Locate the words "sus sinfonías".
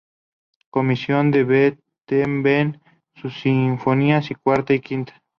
3.13-4.27